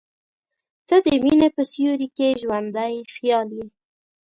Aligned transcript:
•ته 0.87 0.95
د 1.05 1.07
مینې 1.23 1.49
په 1.55 1.61
سیوري 1.71 2.07
کې 2.17 2.27
ژوندی 2.41 2.93
خیال 3.13 3.49
یې. 3.57 3.65